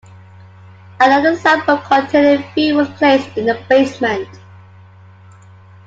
[0.99, 4.27] Another sample containing Fe was placed in the basement.